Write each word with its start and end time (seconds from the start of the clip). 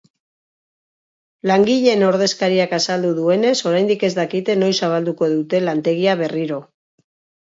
Langileen 1.49 2.05
ordezkariak 2.07 2.73
azaldu 2.77 3.11
duenez, 3.17 3.51
oraindik 3.73 4.05
ez 4.07 4.09
dakite 4.21 4.55
noiz 4.63 4.71
zabalduko 4.87 5.29
dute 5.35 5.61
lantegia 5.67 6.17
berriro. 6.23 6.59